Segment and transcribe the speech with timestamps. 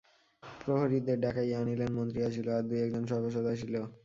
[0.43, 3.75] প্রহরীদের ডাকাইয়া আনিলেন, মন্ত্রী আসিল, আর দুই এক জন সভাসদ আসিল।